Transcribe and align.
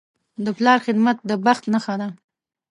د 0.45 0.47
پلار 0.57 0.79
خدمت 0.85 1.17
د 1.29 1.31
بخت 1.45 1.63
نښه 1.73 1.95
ده. 2.01 2.09